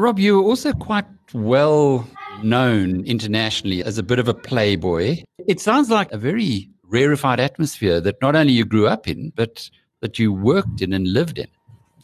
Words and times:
Rob, 0.00 0.18
you 0.18 0.38
were 0.38 0.48
also 0.48 0.72
quite 0.72 1.04
well 1.34 2.08
known 2.42 3.04
internationally 3.04 3.84
as 3.84 3.98
a 3.98 4.02
bit 4.02 4.18
of 4.18 4.28
a 4.28 4.34
playboy. 4.34 5.22
It 5.46 5.60
sounds 5.60 5.90
like 5.90 6.10
a 6.10 6.16
very 6.16 6.70
rarefied 6.84 7.38
atmosphere 7.38 8.00
that 8.00 8.20
not 8.22 8.34
only 8.34 8.54
you 8.54 8.64
grew 8.64 8.88
up 8.88 9.06
in, 9.06 9.30
but 9.36 9.68
that 10.00 10.18
you 10.18 10.32
worked 10.32 10.80
in 10.80 10.94
and 10.94 11.12
lived 11.12 11.38
in. 11.38 11.48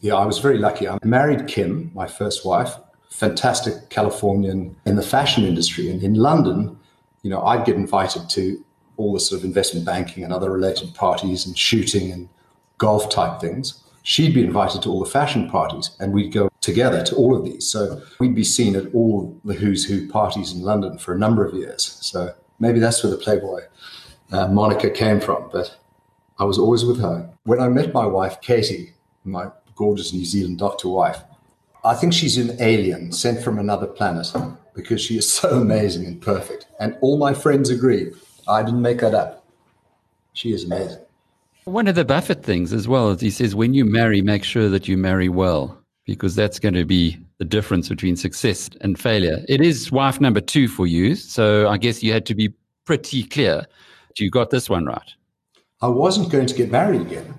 Yeah, 0.00 0.14
I 0.14 0.26
was 0.26 0.38
very 0.40 0.58
lucky. 0.58 0.86
I 0.86 0.98
married 1.04 1.48
Kim, 1.48 1.90
my 1.94 2.06
first 2.06 2.44
wife, 2.44 2.74
fantastic 3.10 3.88
Californian 3.88 4.76
in 4.84 4.96
the 4.96 5.02
fashion 5.02 5.44
industry. 5.44 5.90
And 5.90 6.02
in 6.02 6.14
London, 6.14 6.78
you 7.22 7.30
know, 7.30 7.42
I'd 7.42 7.64
get 7.64 7.76
invited 7.76 8.28
to 8.30 8.62
all 8.98 9.14
the 9.14 9.20
sort 9.20 9.40
of 9.40 9.44
investment 9.46 9.86
banking 9.86 10.22
and 10.22 10.34
other 10.34 10.50
related 10.50 10.94
parties 10.94 11.46
and 11.46 11.56
shooting 11.56 12.12
and 12.12 12.28
golf 12.76 13.08
type 13.08 13.40
things. 13.40 13.82
She'd 14.02 14.34
be 14.34 14.44
invited 14.44 14.82
to 14.82 14.90
all 14.90 15.00
the 15.00 15.10
fashion 15.10 15.48
parties, 15.50 15.96
and 15.98 16.12
we'd 16.12 16.32
go 16.32 16.48
together 16.66 17.02
to 17.04 17.14
all 17.14 17.34
of 17.34 17.44
these. 17.44 17.66
So 17.66 18.02
we'd 18.18 18.34
be 18.34 18.44
seen 18.44 18.76
at 18.76 18.92
all 18.92 19.40
the 19.44 19.54
who's 19.54 19.84
who 19.86 20.08
parties 20.08 20.52
in 20.52 20.60
London 20.60 20.98
for 20.98 21.14
a 21.14 21.18
number 21.18 21.46
of 21.46 21.54
years. 21.54 21.96
So 22.02 22.34
maybe 22.58 22.80
that's 22.80 23.02
where 23.02 23.10
the 23.10 23.16
Playboy 23.16 23.62
uh, 24.32 24.90
came 24.90 25.20
from. 25.20 25.48
But 25.50 25.78
I 26.38 26.44
was 26.44 26.58
always 26.58 26.84
with 26.84 27.00
her. 27.00 27.30
When 27.44 27.60
I 27.60 27.68
met 27.68 27.94
my 27.94 28.04
wife, 28.04 28.40
Katie, 28.42 28.92
my 29.24 29.46
gorgeous 29.76 30.12
New 30.12 30.24
Zealand 30.24 30.58
doctor 30.58 30.88
wife, 30.88 31.22
I 31.84 31.94
think 31.94 32.12
she's 32.12 32.36
an 32.36 32.60
alien 32.60 33.12
sent 33.12 33.42
from 33.42 33.58
another 33.58 33.86
planet 33.86 34.26
because 34.74 35.00
she 35.00 35.16
is 35.16 35.30
so 35.40 35.60
amazing 35.60 36.04
and 36.04 36.20
perfect. 36.20 36.66
And 36.80 36.98
all 37.00 37.16
my 37.16 37.32
friends 37.32 37.70
agree. 37.70 38.12
I 38.48 38.62
didn't 38.62 38.82
make 38.82 39.00
that 39.00 39.14
up. 39.14 39.46
She 40.32 40.52
is 40.52 40.64
amazing. 40.64 41.02
One 41.64 41.88
of 41.88 41.96
the 41.96 42.04
Buffett 42.04 42.44
things 42.44 42.72
as 42.72 42.86
well 42.86 43.10
is 43.10 43.20
he 43.20 43.30
says, 43.30 43.54
when 43.54 43.74
you 43.74 43.84
marry, 43.84 44.22
make 44.22 44.44
sure 44.44 44.68
that 44.68 44.86
you 44.86 44.96
marry 44.96 45.28
well, 45.28 45.76
because 46.06 46.34
that's 46.34 46.58
going 46.58 46.74
to 46.74 46.84
be 46.84 47.18
the 47.38 47.44
difference 47.44 47.88
between 47.88 48.16
success 48.16 48.70
and 48.80 48.98
failure. 48.98 49.44
It 49.48 49.60
is 49.60 49.92
wife 49.92 50.20
number 50.20 50.40
two 50.40 50.68
for 50.68 50.86
you. 50.86 51.16
So 51.16 51.68
I 51.68 51.76
guess 51.76 52.02
you 52.02 52.12
had 52.12 52.24
to 52.26 52.34
be 52.34 52.54
pretty 52.84 53.24
clear. 53.24 53.66
You 54.18 54.30
got 54.30 54.50
this 54.50 54.70
one 54.70 54.86
right. 54.86 55.14
I 55.82 55.88
wasn't 55.88 56.30
going 56.30 56.46
to 56.46 56.54
get 56.54 56.70
married 56.70 57.02
again. 57.02 57.34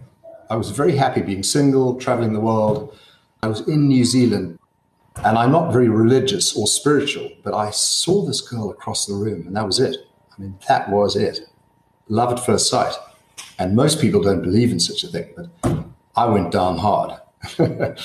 I 0.50 0.56
was 0.56 0.70
very 0.70 0.96
happy 0.96 1.22
being 1.22 1.42
single, 1.42 2.00
traveling 2.00 2.34
the 2.34 2.40
world 2.40 2.96
I 3.42 3.48
was 3.48 3.68
in 3.68 3.88
New 3.88 4.06
Zealand 4.06 4.60
and 5.24 5.38
I'm 5.38 5.52
not 5.52 5.72
very 5.72 5.90
religious 5.90 6.56
or 6.56 6.68
spiritual, 6.68 7.30
but 7.44 7.54
I 7.54 7.72
saw 7.72 8.26
this 8.26 8.42
girl 8.42 8.70
across 8.70 9.06
the 9.06 9.14
room 9.14 9.48
and 9.48 9.56
that 9.56 9.66
was 9.66 9.80
it. 9.80 9.98
I 10.32 10.42
mean, 10.42 10.58
that 10.68 10.90
was 10.90 11.16
it. 11.16 11.40
Love 12.10 12.32
at 12.32 12.46
first 12.46 12.70
sight. 12.70 12.94
And 13.60 13.76
most 13.76 14.00
people 14.00 14.22
don't 14.22 14.42
believe 14.42 14.72
in 14.72 14.80
such 14.80 15.04
a 15.04 15.08
thing, 15.08 15.34
but 15.36 15.86
I 16.16 16.26
went 16.26 16.52
down 16.52 16.78
hard. 16.78 17.20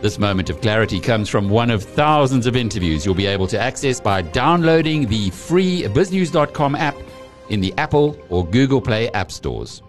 This 0.00 0.18
moment 0.18 0.48
of 0.48 0.62
clarity 0.62 0.98
comes 0.98 1.28
from 1.28 1.50
one 1.50 1.68
of 1.70 1.82
thousands 1.82 2.46
of 2.46 2.56
interviews 2.56 3.04
you'll 3.04 3.14
be 3.14 3.26
able 3.26 3.46
to 3.48 3.58
access 3.58 4.00
by 4.00 4.22
downloading 4.22 5.06
the 5.06 5.28
free 5.28 5.82
biznews.com 5.82 6.74
app 6.74 6.96
in 7.50 7.60
the 7.60 7.74
Apple 7.76 8.16
or 8.30 8.46
Google 8.46 8.80
Play 8.80 9.10
app 9.10 9.30
stores. 9.30 9.82